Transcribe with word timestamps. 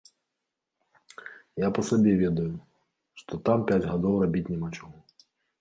Я 1.65 1.69
па 1.75 1.81
сабе 1.91 2.11
ведаю, 2.23 2.47
што 3.23 3.33
там 3.51 3.57
пяць 3.73 3.81
гадоў 3.91 4.21
рабіць 4.23 4.47
няма 4.53 4.69
чаго. 4.81 4.97